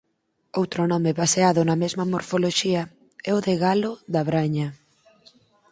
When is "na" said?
1.63-1.75